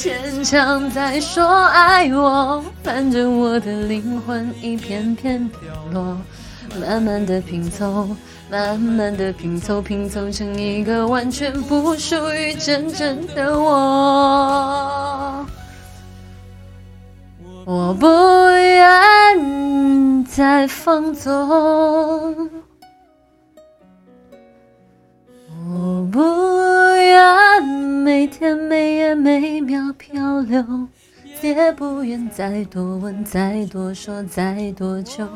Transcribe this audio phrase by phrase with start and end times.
[0.00, 5.60] 坚强再说爱我，反正我的灵魂一片片掉
[5.92, 6.16] 落。
[6.80, 8.08] 慢慢的拼凑，
[8.50, 15.46] 慢慢的拼凑，拼凑成一个完全不属于真正的我。
[17.66, 18.06] 我不
[18.56, 22.48] 愿再放纵。
[28.30, 30.88] 天每夜每秒漂流，
[31.42, 35.26] 也不愿再多问、再多说、再多求。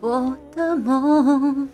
[0.00, 1.68] 我的梦